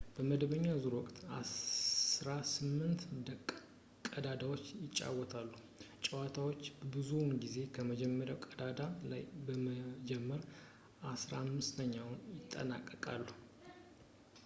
[0.15, 3.01] በመደበኛ ዙር ወቅት አስራ ስምንት
[4.13, 5.51] ቀዳዳዎች ይጫወታሉ፣
[6.03, 6.61] ተጫዋቾች
[6.93, 8.79] ብዙውን ጊዜ በመጀመርያው ቀዳዳ
[9.11, 10.41] ላይ በመጀመር
[11.03, 12.09] በአሥራ ስምንተኛው
[12.39, 13.23] ይጠናቀቃሉ